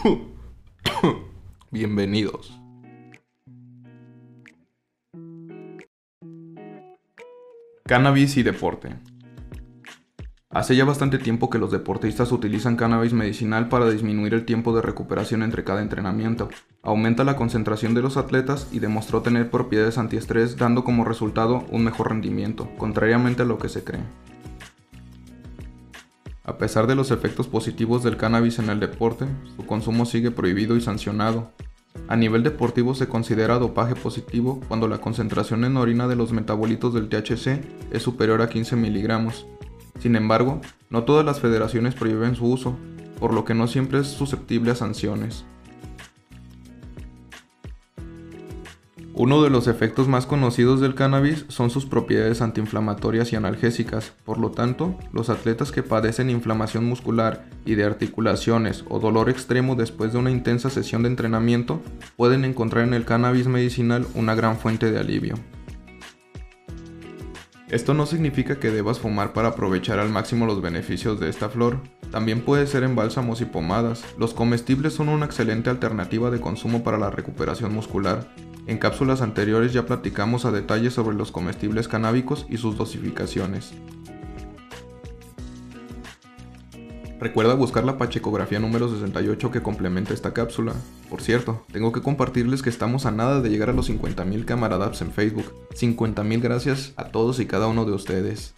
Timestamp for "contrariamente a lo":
22.78-23.58